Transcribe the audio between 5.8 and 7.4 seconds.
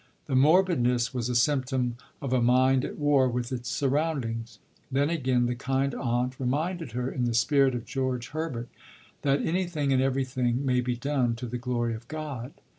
"Aunt" reminded her, in the